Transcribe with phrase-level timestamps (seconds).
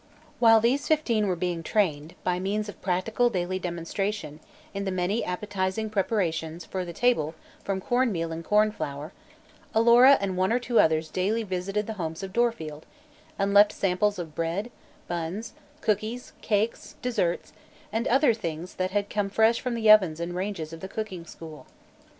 [0.39, 4.39] While these fifteen were being trained, by means of practical daily demonstration,
[4.73, 9.13] in the many appetizing preparations for the table from corn meal and corn flour,
[9.75, 12.87] Alora and one or two others daily visited the homes of Dorfield
[13.37, 14.71] and left samples of bread,
[15.07, 17.53] buns, cookies, cakes, desserts
[17.93, 21.25] and other things that had come fresh from the ovens and range of the cooking
[21.27, 21.67] school.